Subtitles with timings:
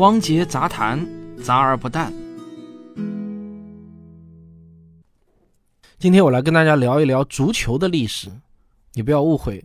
[0.00, 1.06] 汪杰杂谈，
[1.44, 2.10] 杂而不淡。
[5.98, 8.30] 今天我来跟大家聊一聊足球的历史。
[8.94, 9.62] 你不要误会，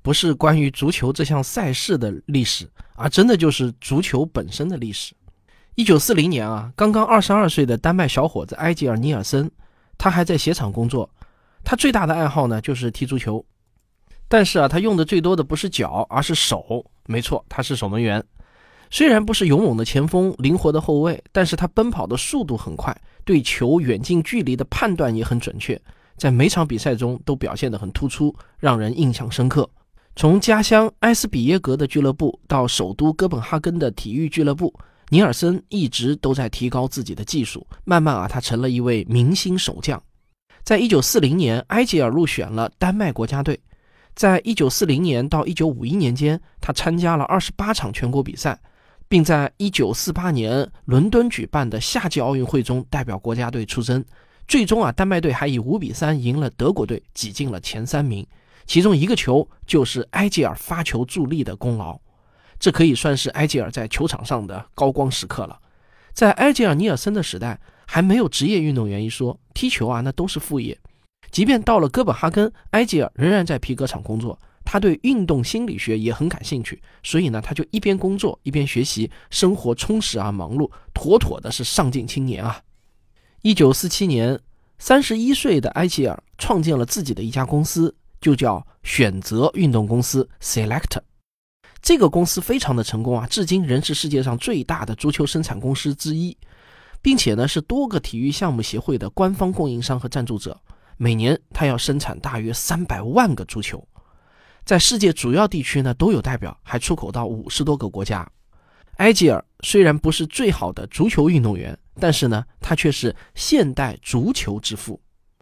[0.00, 5.14] 不是关于足球这项赛事的历史，而真的就是足球本身的历史。
[5.74, 9.50] 一九四零年啊，刚刚二十二岁的丹麦小伙子埃吉尔·尼尔森，
[9.98, 11.10] 他还在鞋厂工作。
[11.62, 13.44] 他最大的爱好呢，就是踢足球。
[14.28, 16.90] 但是啊，他用的最多的不是脚，而是手。
[17.04, 18.24] 没错，他是守门员。
[18.90, 25.80] 虽然不是勇猛的前锋、灵活的后卫，但是他奔跑的速度很快，对球远近距离的判断也很准确，
[26.16, 29.68] 在每场比赛中都表现得很突出，让人印象深刻。
[30.16, 34.72] 从家乡埃斯比耶格的俱乐部到首都哥本哈根的体育俱乐部，
[35.08, 37.66] 尼尔森一直都在提高自己的技术。
[37.84, 40.00] 慢慢啊，他成了一位明星守将。
[40.62, 43.58] 在一九四零年，埃吉尔入选了丹麦国家队。
[44.14, 48.56] 在一九四零年到一九五一年间，他参加了二十八场全国比赛，
[49.08, 54.04] 并在一九四八年伦敦举办的夏季奥运会中代表国家队出征。
[54.46, 58.26] 最终啊，丹麦队还以五比三赢了德国队，挤进了前三名。
[58.66, 61.98] 其中一个球就是埃吉尔发球助力的功劳，
[62.58, 65.58] 这可以算是埃吉尔在球场上的高光时刻了。
[66.12, 70.78] 在埃吉尔·尼尔森的时代，还没有职业运动员一说，踢球啊，那都是副业。
[71.30, 74.38] 即便到了哥本哈根，埃吉尔仍然在皮革厂工作。
[74.64, 82.60] 他对运动心理学也很感兴趣，所以呢，他就一边工作一边学习，生活充实而忙碌，妥妥的是上进青年啊！
[83.42, 84.40] 一九四七年，
[84.78, 90.98] 三十一岁的埃吉尔创建了自己的一家公司，就叫选择运动公司 （Select）。
[91.82, 96.34] 这个公司非常的成功啊，至今仍是世界上最大的足球生产公司之一，
[97.02, 100.58] 并且呢，是多个体育项目协会的官方供应商和赞助者。
[100.96, 103.86] 每年，他要生产大约三百万个足球，
[104.64, 108.26] 在世界主要地区呢都有代表，还出口到五十多个国家。
[108.96, 115.00] 埃吉尔虽然不是最好的足球运动员，但是呢，他却是现代足球之父。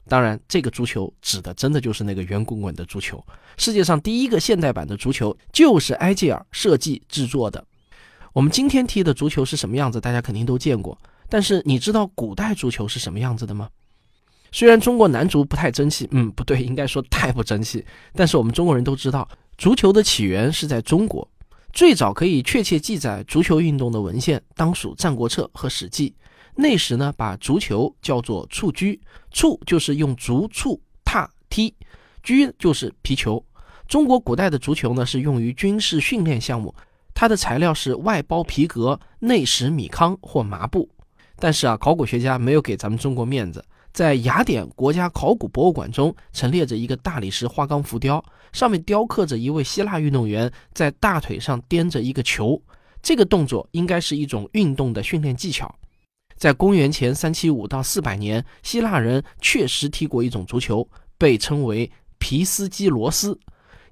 [0.09, 3.25] 当然，这个足球指的真的就是那个圆滚滚的足球。
[3.57, 7.65] 世界上第一个现代版的足球就是埃吉尔设计制作的。
[8.33, 10.99] 我们今天踢的足球是什么样子，大家肯定都见过。
[11.29, 13.69] 但是你知道古代足球是什么样子的吗？
[14.53, 17.85] 虽然中国男足不太争气，嗯，不对， 应该说太不争气。
[18.15, 21.27] 但是我们中国人都知道，足球的起源是在中国，
[21.73, 26.11] 最早可以确切记载足球运动的文献当属《战国策》和《史记》。
[26.55, 29.01] 那时呢，把足球叫做蹴鞠，
[29.33, 31.75] 蹴就是用足蹴踏踢，
[32.23, 33.43] 鞠就是皮球。
[33.89, 36.75] 中国古代的足球呢，是用于军事训练项目，
[37.15, 40.91] 它的材料是外包皮革，内实米糠或麻布。
[41.37, 43.65] 但是啊，考古学家没有给咱们中国面子。
[43.93, 52.61] 在雅典国家考古博物馆中陈列着一个大理石花岗浮雕，上面雕刻着一位希腊运动员在大腿上掂着一个球，
[53.03, 55.75] 这个动作应该是一种运动的训练技巧。
[56.39, 60.89] 在公元前三七五到四百年，希腊人确实踢过一种足球，
[61.19, 63.39] 被称为皮斯基罗斯，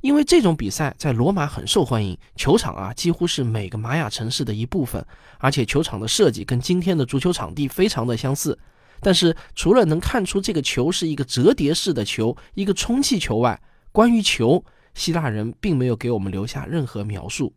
[0.00, 5.04] 因为这种比赛在罗马很受欢迎，球场啊几乎是每个玛雅城市的一部分，
[5.38, 8.58] 而且球场的设计跟今天的足球场地非常的相似。
[9.00, 13.60] 但是，除了能看出这个球是一个折叠式的球，一个充气球外，
[13.92, 17.54] 关于球，希腊人并没有给我们留下任何描述。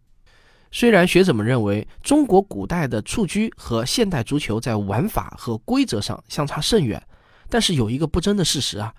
[0.71, 7.01] 虽然学者们认为中国古代的蹴鞠和现代足球在玩法和规则上相差甚远，
[7.49, 8.91] 但是有一个不争的事实啊，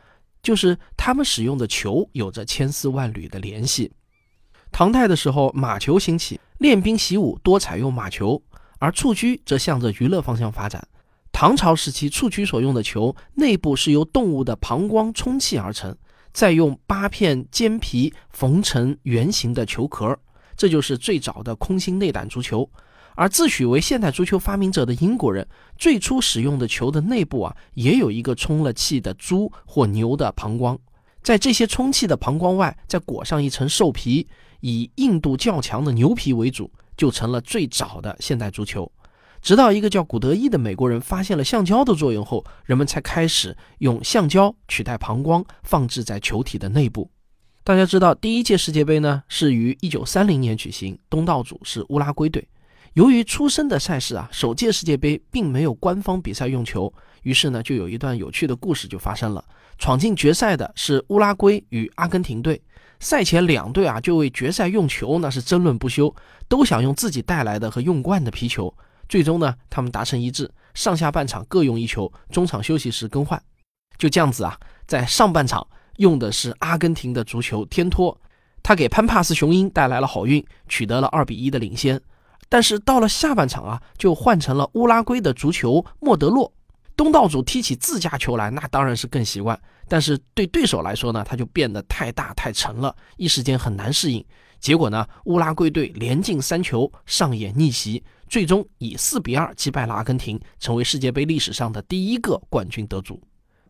[0.42, 3.90] 就是他们使用的球有着千丝万缕的联系。
[4.70, 8.40] 唐代的时候，马球兴起，练兵习武多采用马球，
[8.78, 10.86] 而蹴鞠则向着娱乐方向发展。
[11.34, 15.92] 唐朝时期，蹴鞠所用的球内部是由动物的膀胱充气而成，
[16.32, 20.16] 再用八片尖皮缝成圆形的球壳，
[20.56, 22.70] 这就是最早的空心内胆足球。
[23.16, 25.44] 而自诩为现代足球发明者的英国人，
[25.76, 30.78] 最初使用的球的内部啊，也有一个充了气的猪或牛的膀胱，
[31.20, 34.28] 在这些充气的膀胱外再裹上一层兽皮，
[34.60, 38.90] 以硬度较强的牛皮为主，就成了最早的现代足球。
[39.44, 47.10] 直到一个叫古德伊的美国人发现了橡胶的作用后，人们才开始用橡胶取代膀胱放置在球体的内部。
[47.62, 52.48] 大家知道，第一届世界杯呢是于一九三零年举行，东道主是乌拉圭队。
[52.94, 56.90] 由于出生的赛事啊，首届世界杯并没有官方比赛用球，
[57.22, 59.44] 于是呢就有一段有趣的故事就发生了。
[59.76, 62.58] 闯进决赛的是乌拉圭与阿根廷队，
[62.98, 66.14] 赛前两队啊就为决赛用球那是争论不休，
[66.48, 68.74] 都想用自己带来的和用惯的皮球。
[69.08, 73.40] 最终呢，他们达成一致，上下半场各用一球，中场休息时更换。
[73.98, 75.66] 就这样子啊，在上半场
[75.96, 78.18] 用的是阿根廷的足球天托，
[78.62, 82.00] 他给潘帕斯雄鹰带来了好运，取得了二比一的领先。
[82.48, 86.52] 但是到了下半场啊，就换成了乌拉圭的足球莫德洛。
[86.96, 89.58] 东道主踢起自家球来，那当然是更习惯。
[89.88, 94.24] 但是对对手来说呢，他就变得太大太沉了，一时间很难适应。
[94.60, 98.02] 结果呢，乌拉圭队连进三球，上演逆袭，
[98.34, 103.22] 最终以四比二击败了阿根廷，成为世界杯历史上的第一个冠军得主。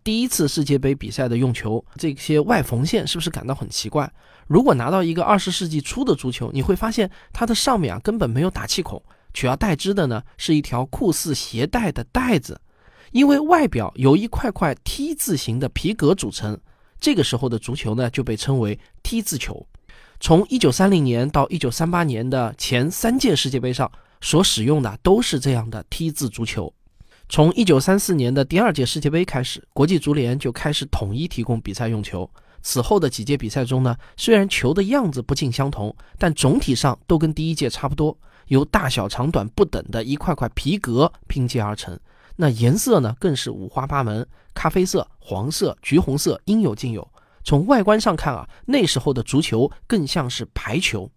[0.03, 4.11] 第一次世界杯比赛的用球，这些外缝线是不是感到很奇怪？
[4.47, 9.03] 如果拿到一个二十世纪初的足球，你会发现它的上面啊根本没有打气孔，
[9.35, 12.59] 取而代之的呢是一条酷似鞋带的带子。
[13.13, 16.59] 因为外表由一块块 T 字形的皮革组成，
[16.99, 19.67] 这个时候的足球呢就被称为 T 字球。
[20.21, 23.93] 从1930年到1938年的前三届世界杯上
[24.25, 26.73] 所使用的都是这样的 T 字足球。
[27.29, 32.29] 从1934年的第二届世界杯开始，国际足联就开始统一提供比赛用球。
[32.63, 38.17] 此后的几届比赛中呢，虽然球的样子不尽相同，但总体上都跟第一届差不多，
[38.47, 42.01] 由大小长短不等的一块块皮革拼接而成。
[42.37, 47.07] 那颜色呢，更是五花八门，咖啡色、黄色、橘红色，应有尽有。
[47.45, 51.11] 从外观上看啊，那时候的足球更像是排球。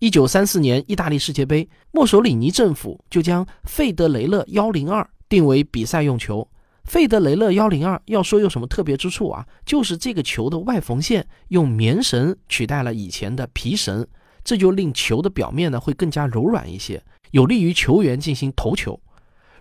[0.00, 6.46] 一九三四年意大利世界杯，墨索里尼政府就将费德雷勒幺零二定为比赛用球。
[6.84, 14.06] 费德雷勒幺零二要说有什么特别之处啊，就是这个球的外缝线用棉绳取代了以前的皮绳，
[14.42, 19.00] 这就令球的表面呢会更加柔软一些，有利于球员进行投球。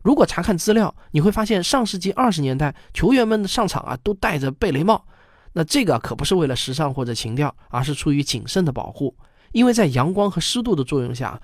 [0.02, 5.06] 如果查看资料，你会发现上世纪二十年代球员们的上场啊都戴着贝雷帽，
[5.54, 9.16] 那这个可不是为了时尚或者情调，而是出于谨慎的保护。
[9.54, 11.42] 因为在阳光和湿度的作用下，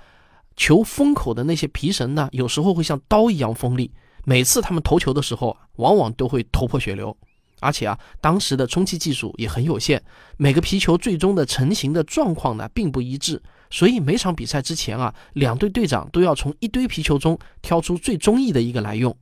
[0.57, 3.91] 球封口的那些皮绳呢，有时候会像刀一样锋利，
[4.25, 7.15] 每次他们投球的时候，往往都会头破血流。
[7.61, 10.01] 而且啊，当时的充气技术也很有限，
[10.38, 13.41] 每个皮球最终的成型的状况呢并不一致。
[13.69, 19.15] 所以每场比赛之前啊，两队队长都要从一堆皮球中挑出最中意的一个来用。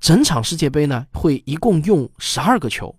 [0.00, 2.94] 整场世界杯呢，会一共用十二个球。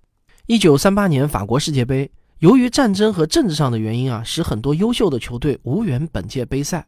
[0.45, 2.09] 一九三八年法国世界杯，
[2.39, 6.85] 由于战争和政治上的原因啊，使很多优秀的球队无缘本届杯赛。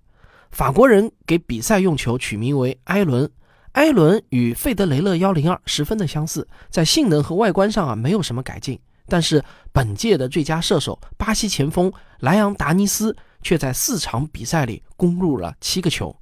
[0.52, 3.30] 法国人给比赛用球取名为埃伦。
[3.74, 8.80] 埃伦与费德雷勒幺零二十分的相似，在性能和外观上啊没有什么改进。
[9.08, 13.16] 但是本届的最佳射手巴西前锋莱昂达尼斯。
[13.44, 16.14] 却在四场比赛里攻入了七个球，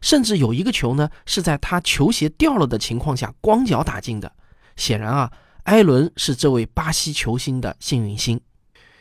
[0.00, 4.30] 甚至有一个球呢是在他球鞋掉了的情况下光脚打进的。
[4.76, 5.32] 显然啊，
[5.62, 8.38] 埃伦是这位巴西球星的幸运星。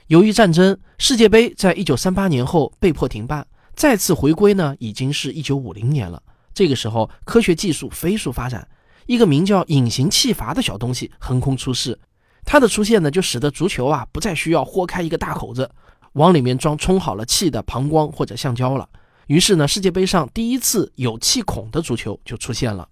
[0.08, 6.22] 由于战争，世界杯在一九三八年后被迫停办，再次回归呢已经是一九五零年了。
[6.54, 8.68] 这个时候，科学技术飞速发展，
[9.06, 11.98] 一个名叫隐形气阀的小东西横空出世。
[12.46, 15.70] 它的出现呢，就使得足球啊不再需要豁开一个大口子。
[16.14, 18.88] 往里面装充好了气的膀胱或者橡胶了。
[19.28, 22.88] 于是呢，世界杯上第一次有气孔的足球就出现了。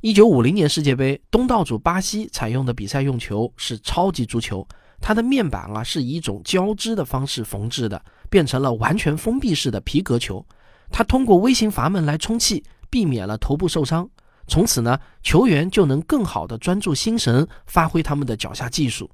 [0.00, 4.66] 一九五零年世界杯，东道主巴西采用的比赛用球是超级足球，
[5.00, 10.44] 它的面板啊是以一种交织的方式缝制的，变成了完全封闭式的皮革球。
[10.90, 14.08] 它通过微型阀门来充气，避免了头部受伤。
[14.46, 19.10] 从此呢，球员就能更好的专注心神，发挥他们的脚下技术。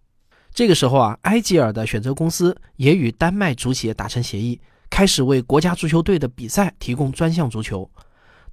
[0.52, 7.90] 这个时候啊，埃吉尔的选择公司也与丹麦足协达成协议，开始为国家足球队的比赛提供专项足球。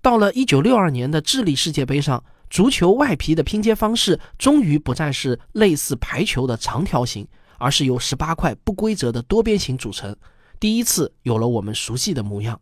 [0.02, 7.28] 到了1962年的智利世界杯上，足球外皮的拼接方式终于不再是类似排球的长条形，
[7.58, 10.16] 而是由18块不规则的多边形组成，
[10.60, 12.60] 第一次有了我们熟悉的模样。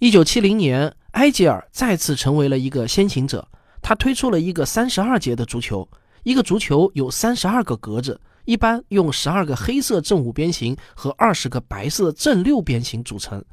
[0.00, 3.48] 1970年，埃吉尔再次成为了一个先行者，
[3.80, 5.88] 他推出了一个32节的足球，
[6.22, 8.20] 一个足球有32个格子。
[8.44, 13.44] 一般用十二个黑色正五边形和二十个白色正六边形组成。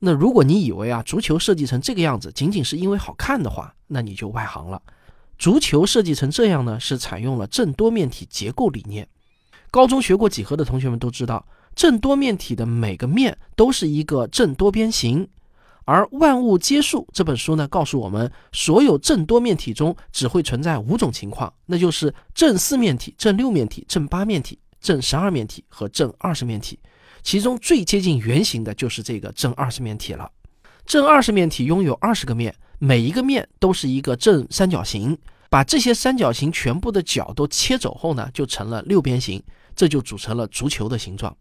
[0.00, 4.82] 那如果你以为啊足球设计成这个样子仅仅是因为好看的话，那你就外行了。
[5.38, 9.06] 足球设计成这样呢，是采用了正多面体结构理念。
[9.70, 15.28] 高中学过几何的同学们都知道，正多面体的每个面都是一个正多边形。
[15.86, 26.78] 而《万物皆数》这本书呢，告诉我们，所有正多面体中只会存在五种情况，那就是正四面体、正六面体、正八面体、正十二面体和正二十面体。
[27.22, 30.30] 其中最接近圆形的就是这个正二十面体了。
[30.86, 35.16] 正二十面体拥有二十个面，每一个面都是一个正三角形。
[35.48, 39.42] 把这些三角形全部的角都切走后呢，就成了六边形，
[39.74, 41.34] 这就组成了足球的形状。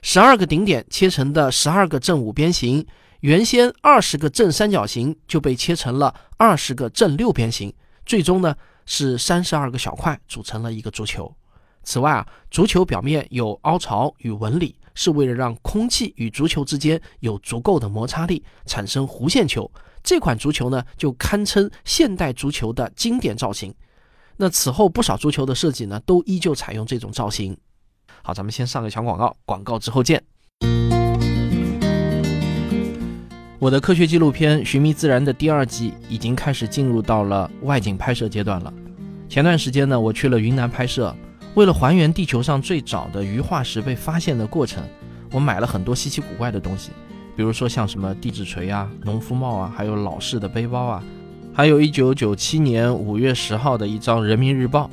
[0.00, 2.86] 十二个顶点切成的十二个正五边形。
[3.20, 7.70] 原先二十个正三角形就被切成了二十个正六边形，
[8.06, 8.54] 最终呢
[8.86, 11.34] 是三十二个小块组成了一个足球。
[11.82, 19.70] 此外啊，足球表面有凹槽与纹理，是为了让空气与足球之间有足够的摩擦力，产生弧线球。
[20.08, 23.74] 这款足球呢，就堪称现代足球的经典造型。
[24.38, 27.54] 那此后不少足球的设计呢，都依旧采用这种造型。
[28.22, 30.24] 好，咱们先上个小广告，广告之后见。
[33.58, 38.72] 我的科学纪录片《寻觅自然》的第二季已经开始进入到了外景拍摄阶段了。
[39.28, 41.14] 前段时间呢，我去了云南拍摄，
[41.52, 44.82] 为了还原地球上最早的鱼化石被发现的过程，
[45.32, 46.92] 我买了很多稀奇古怪的东西，
[47.38, 51.04] 比如说像什么地质锤啊、农夫帽啊，还有老式的背包啊，
[51.54, 54.90] 还有一九九七年五月十号的一张人民日报。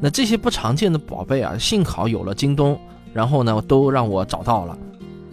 [0.00, 2.76] 那这些不常见的宝贝啊，幸好有了京东，
[3.14, 4.76] 然后呢，都让我找到了，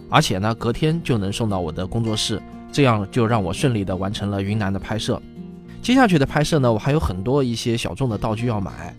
[0.08, 2.40] 而且呢，隔天就能送到我的工作室。
[2.70, 5.20] 这样就让我顺利的完成了云南的拍摄。
[5.82, 8.94] 接下去的拍摄呢，我还有很多一些小众的道具要买，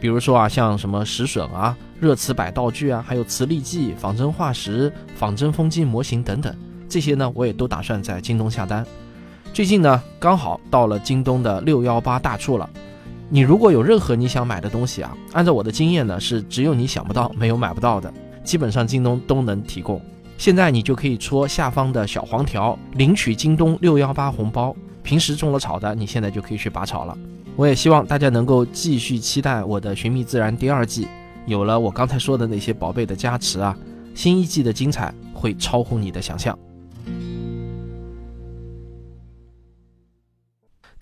[0.00, 6.54] 比如说啊，像什么石笋啊、热磁摆道具啊，还有磁力计、仿真化石、仿真风机模型等等，
[6.92, 8.84] 这些呢，我也都打算在京东下单。
[9.54, 12.68] 最近呢，刚好到了京东的六幺八大促了。
[13.30, 18.12] 你如果有任何你想买的东西啊，按照我的经验呢，是只有你想不到，没有买不到的，
[18.44, 19.98] 基本上京东都能提供。
[20.36, 24.76] 现在你就可以戳下方的小黄条领取京东六幺八红包。
[25.02, 27.16] 平时种了草的，你现在就可以去拔草了。
[27.56, 31.08] 我也希望大家能够继续期待我的《寻觅自然》第二季。
[31.46, 33.74] 有了我刚才说的那些宝贝的加持啊，
[34.14, 36.56] 新一季的精彩会超乎你的想象。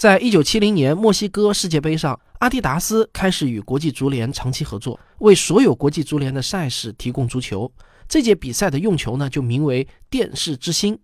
[0.00, 7.71] 在一九七零年墨西哥世界杯上，阿迪达斯开始与国际足联长期合作，为所有国际足联的赛事提供足球。
[8.09, 10.99] 这届比赛的用球呢，就名为“电视之星”，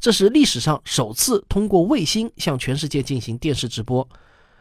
[0.00, 4.08] 这是历史上首次通过卫星向全世界进行电视直播。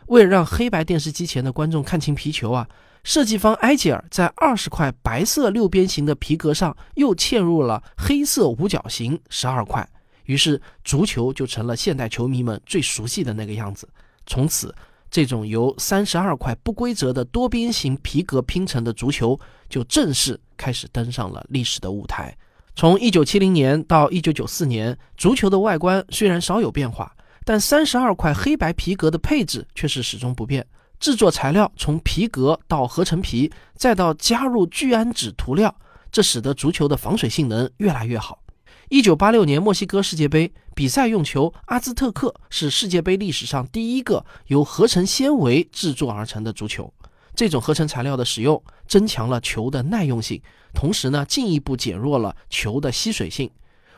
[0.08, 2.68] 为了让黑白电视机前的观众看清皮球啊，
[3.06, 9.88] 设计方埃吉尔在二十块白色六边形的皮革上又嵌入了黑色五角形十二块，
[10.28, 13.90] 于是足球就成了现代球迷们最熟悉的那个样子。
[14.26, 14.74] 从此，
[15.12, 20.40] 这种由三十二块不规则的多边形皮革拼成的足球就正式。
[20.58, 22.36] 开始登上了历史的舞台。
[22.76, 27.16] 从一九七零年到一九九四年，足球的外观虽然稍有变化，
[27.46, 30.66] 但三十二块黑白皮革的配置却是始终不变。
[31.00, 35.74] 制作材料从皮革到合成皮，再到加入聚氨酯涂料，
[36.12, 38.40] 这使得足球的防水性能越来越好。
[38.90, 46.94] 一九八六年墨西哥世界杯比赛用球阿兹特克是世界杯历史上第一个由合成纤维制作而成的足球。
[47.36, 50.42] 这种合成材料的使用，增强了球的耐用性，
[50.74, 53.52] 同时呢，进一步减弱了球的吸水性。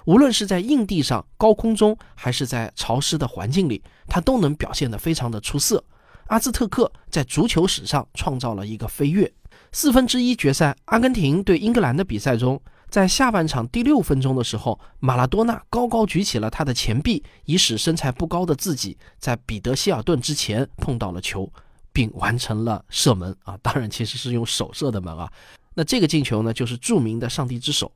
[0.05, 5.84] 无论是在硬地上、高空中，还是在潮湿的环境里，它都能表现得非常的出色。
[6.27, 9.31] 阿兹特克在足球史上创造了一个飞跃。
[9.72, 21.51] 四分之一决赛，阿根廷对英格兰的比赛中，在下半场第六分钟的时候，马拉多纳高高举起了他的前臂，以使身材不高的自己在彼得希尔顿之前碰到了球。
[21.91, 23.58] 并完成了射门啊！
[23.63, 25.29] 当然，其实是用手射的门啊。
[25.74, 27.91] 那这个进球呢，就是著名的“上帝之手”。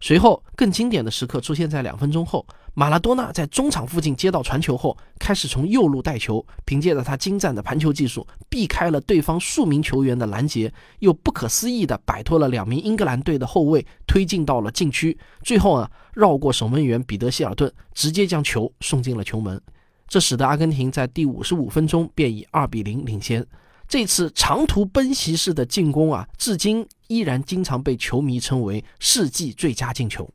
[0.00, 2.46] 随后，更经典的时刻出现在两分钟后，
[2.78, 15.18] 马拉多纳在中场附近接到传球后，开始从右路带球，凭借着他精湛的盘球技术，避开了对方数名球员的拦截，又不可思议地摆脱了两名英格兰队的后卫，推进到了禁区。
[15.42, 19.60] 最后啊，绕过守门员彼得希尔顿，直接将球送进了球门。
[20.06, 23.44] 这使得阿根廷在第五十五分钟便以二比零领先。
[23.88, 30.30] 这次长途奔袭式的进攻啊，至今依然经常被球迷称为世纪最佳进球。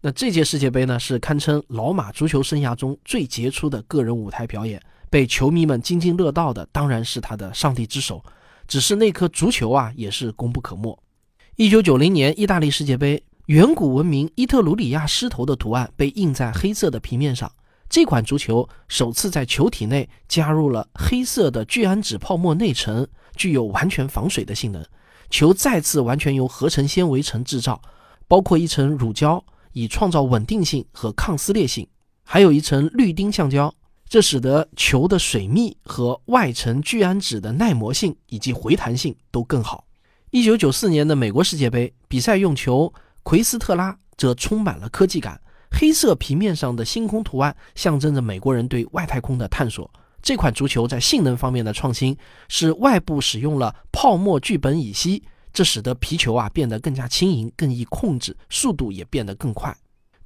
[0.00, 8.22] 那这届世界杯呢，是堪称老马足球生涯中最杰出的个人舞台表演，被球迷们津津乐道的当然是他的上帝之手。
[8.68, 10.96] 只是那颗足球啊，也是功不可没。
[11.56, 17.50] 一九九零年意大利世界杯，远古文明伊特鲁里亚狮头的图案被印在黑色的皮面上。
[17.88, 24.84] 这款足球首次在球体内加入了黑色的聚氨酯泡沫内层，具有完全防水的性能。
[25.28, 27.80] 球再次完全由合成纤维层制造，
[28.28, 29.42] 包括一层乳胶，
[29.80, 31.86] 以创造稳定性和抗撕裂性，
[32.24, 33.72] 还有一层氯丁橡胶，
[34.08, 39.84] 这使得球的水密和外层聚氨酯的耐磨性以及回弹性都更好。
[40.30, 42.92] 一九九四年的美国世界杯比赛用球
[43.22, 45.40] 奎斯特拉则充满了科技感。
[45.70, 49.88] 黑色皮面上的星空图案象征着美国人对外太空的探索。
[50.20, 52.16] 这款足球在性能方面的创新
[52.48, 59.76] 是外部使用了泡沫聚苯乙烯，这使得皮球啊变得更加轻盈、更易控制，速度也变得更快。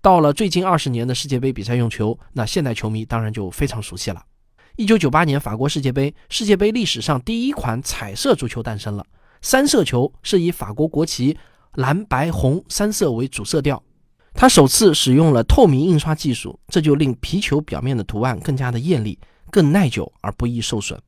[0.01, 4.23] 到了最近二十年的世界杯比赛用球，那现代球迷当然就非常熟悉了。
[4.77, 9.07] 一九九八年法国世界杯，世界杯历史上第一款彩色足球诞生了。
[9.41, 11.37] 三色球是以法国国旗
[11.75, 13.83] 蓝白红三色为主色调。
[14.35, 19.19] 它首次使用了透明印刷技术，这就令皮球表面的图案更加的艳丽、
[19.51, 20.99] 更耐久而不易受损。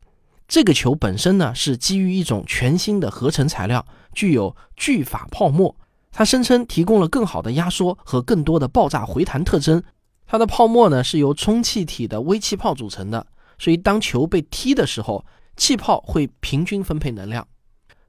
[0.46, 5.76] 这个球本身呢是基于一种全新的合成材料，具有聚法泡沫。
[6.10, 9.82] 它声称提供了更好的压缩和更多的爆炸回弹特征。
[10.26, 13.26] 它的泡沫呢是由充气体的微气泡组成的，
[13.58, 15.24] 所以当球被踢的时候，
[15.56, 17.46] 气泡会平均分配能量。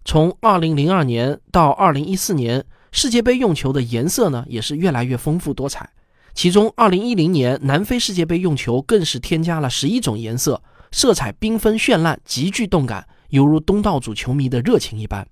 [0.06, 5.90] 从2002年到2014年，世界杯用球的颜色呢也是越来越丰富多彩。
[6.36, 10.62] 其中，2010年南非世界杯用球更是添加了十一种颜色。
[10.92, 15.28] 色彩缤纷绚烂，极具动感，犹如东道主球迷的热情一般。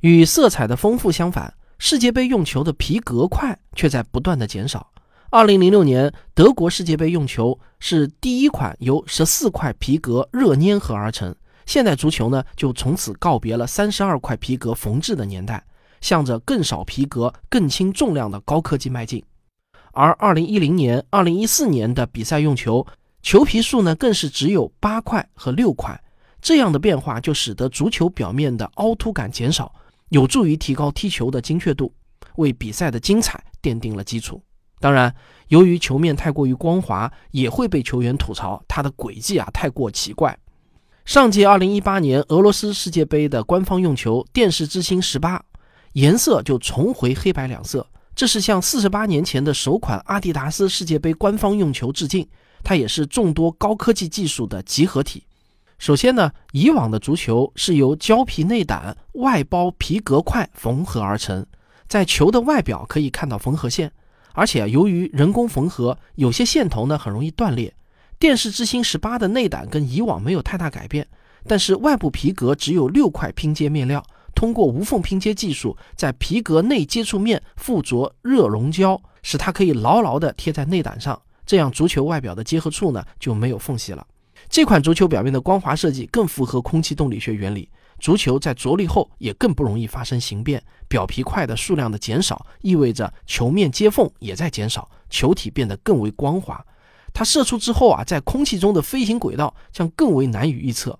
[0.00, 4.92] 与色彩的丰富相反，世界杯用球的皮革块却在不断的减少。
[5.30, 11.34] 二零零六年德国世界杯用球是第一款由十四块皮革热粘合而成。
[11.66, 15.62] 现代足球呢，就从此告别了三十二块皮革缝制的年代，
[16.00, 19.22] 向着更少皮革、更轻重量的高科技迈进。
[19.92, 22.86] 而二零一零年、二零一四年的比赛用球。
[23.20, 26.00] 球皮数呢，更是只有八块和六块，
[26.40, 29.74] 这样的变化就使得足球表面的凹凸感减少，
[30.10, 31.92] 有助于提高踢球的精确度，
[32.36, 34.42] 为比赛的精彩奠定了基础。
[34.80, 35.14] 当然，
[35.48, 40.38] 由于球面太过于光滑，也会被球员吐槽它的轨迹啊太过奇怪。
[41.04, 45.42] 上届二零一八年俄罗斯世界杯的官方用球电视之星十八，
[45.94, 52.28] 颜色就重回黑白两色，这是向四十八年前的首款阿迪达斯世界杯官方用球致敬。
[52.62, 55.24] 它也是众多高科技技术的集合体。
[55.78, 61.46] 首先呢，以往的足球是由胶皮内胆外包皮革块缝合而成，
[61.86, 63.92] 在球的外表可以看到缝合线，
[64.34, 67.72] 而且由于人工缝合，有些线头呢很容易断裂。
[68.18, 71.06] 电视之星十八的内胆跟以往没有太大改变，
[71.46, 74.04] 但是外部皮革只有六块拼接面料，
[74.34, 81.22] 通过无缝拼接技术，在皮革内接触面附着热熔胶，使它可以牢牢地贴在内胆上。
[81.46, 84.04] 这样，足球外表的结合处呢就没有缝隙了。
[84.48, 87.68] 这款足球表面的光滑设计更符合空气动力学原理。
[88.00, 90.62] 足球在着力后也更不容易发生形变。
[90.86, 96.64] 表皮块的数量的减少，意味着球面接缝也在减少，球体变得更为光滑。
[97.12, 100.98] 它射出之后啊，在空气中的飞行轨道将更为难以预测，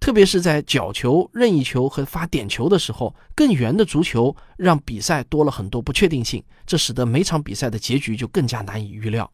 [0.00, 9.30] 特别是在角球、任意球和发点球的时候，更圆的足球让比赛多了很多不确定性，这使得每场比赛的结局就更加难以预料。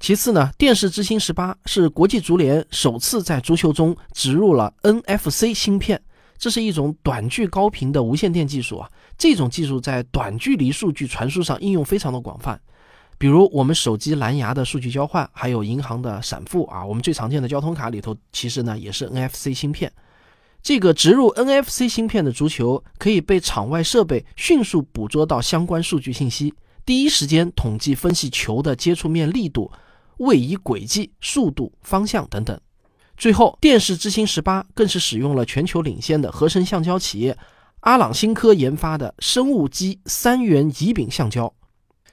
[0.00, 6.00] 其次呢，电视之星十八是国际足联首次在足球中植入了 NFC 芯片，
[6.38, 8.88] 这是一种短距高频的无线电技术啊。
[9.18, 12.58] 这种技术在短距离数据传输上应用非常的广泛，
[13.18, 16.86] 比如我们手机蓝牙的数据交换，还有银行的闪付啊。
[16.86, 19.92] 我们最常见的交通卡里头，其实呢也是 NFC 芯片。
[20.62, 26.54] 这个植入 NFC 芯片的足球可以被场外设备迅速捕捉到相关数据信息，
[26.86, 29.70] 第一时间统计分析球的接触面力度。
[30.18, 32.60] 位移轨迹、速度、方向等等。
[33.16, 37.36] 最后，电视之星十八更是使用了全球领先的合成橡胶企业
[37.80, 41.52] 阿朗新科研发的生物基三元乙丙橡胶，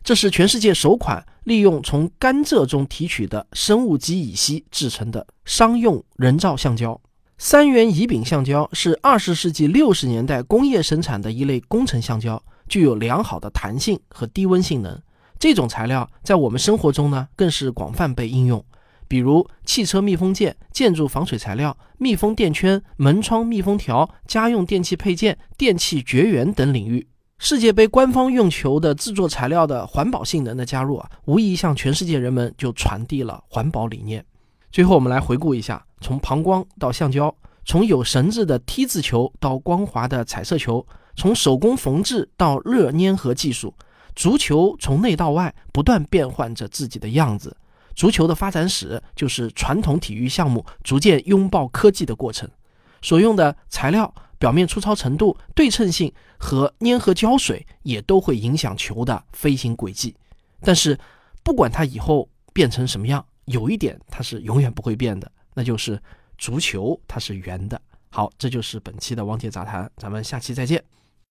[0.04, 7.00] 这是全世界首款利用从甘蔗中提取的生物基乙烯制成的商用人造橡胶。
[7.38, 15.00] 三元乙丙橡胶是二十世纪六十年代工业生产的一类工程橡胶，具有良好的弹性和低温性能。
[15.38, 18.64] 这种材料在我们生活中呢，更是广泛被应用，
[19.08, 27.08] 比如汽车密封件、建筑防水材料、密封垫圈、门窗密封条、家用电器配件、电器绝缘等领域。
[27.38, 34.26] 世界杯官方用球的制作材料的环保性能的加入啊，无疑向全世界人们就传递了环保理念。
[34.72, 43.74] 最后，我们来回顾一下：从膀胱到橡胶，从有绳子的 T 字球到光滑的彩色球，从手工缝制到热粘合技术。
[44.16, 47.56] 足球从内到外不断变换着自己的样子，
[47.94, 52.50] 足球的发展史就是传统体育项目逐渐拥抱科技的过程。
[53.02, 60.16] 所用的材料、表面粗糙程度、对称性和粘合胶水也都会影响球的飞行轨迹。
[60.62, 60.98] 但是，
[61.44, 66.02] 不管它以后变成什么样，有一点它是永远不会变的，那就是
[66.38, 67.80] 足球它是圆的。
[68.10, 70.84] 好，这就是本期的汪铁杂谈，咱们下期再见。